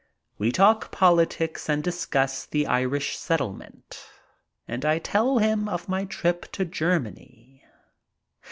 [0.39, 4.03] We talk politics and discuss the Irish settlement
[4.67, 7.63] and I tell him of my trip to Germany.